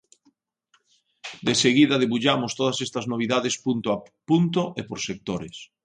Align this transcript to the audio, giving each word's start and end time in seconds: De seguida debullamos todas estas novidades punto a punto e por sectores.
De 1.45 1.53
seguida 1.63 1.95
debullamos 2.03 2.51
todas 2.59 2.77
estas 2.85 3.05
novidades 3.13 3.55
punto 3.65 3.87
a 3.95 3.97
punto 4.29 4.61
e 4.79 4.81
por 4.89 4.99
sectores. 5.07 5.55